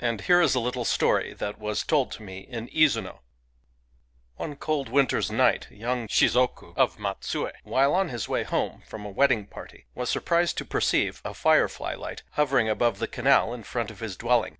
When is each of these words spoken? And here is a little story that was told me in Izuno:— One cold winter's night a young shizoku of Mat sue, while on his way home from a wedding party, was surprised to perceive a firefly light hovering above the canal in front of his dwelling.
And 0.00 0.22
here 0.22 0.40
is 0.40 0.54
a 0.54 0.60
little 0.60 0.86
story 0.86 1.34
that 1.34 1.58
was 1.58 1.82
told 1.84 2.18
me 2.18 2.38
in 2.38 2.68
Izuno:— 2.68 3.20
One 4.38 4.56
cold 4.56 4.88
winter's 4.88 5.30
night 5.30 5.68
a 5.70 5.74
young 5.76 6.08
shizoku 6.08 6.72
of 6.74 6.98
Mat 6.98 7.22
sue, 7.22 7.50
while 7.62 7.94
on 7.94 8.08
his 8.08 8.30
way 8.30 8.44
home 8.44 8.82
from 8.86 9.04
a 9.04 9.10
wedding 9.10 9.44
party, 9.46 9.84
was 9.94 10.08
surprised 10.08 10.56
to 10.56 10.64
perceive 10.64 11.20
a 11.22 11.34
firefly 11.34 11.92
light 11.96 12.22
hovering 12.30 12.70
above 12.70 12.98
the 12.98 13.06
canal 13.08 13.52
in 13.52 13.62
front 13.62 13.90
of 13.90 14.00
his 14.00 14.16
dwelling. 14.16 14.56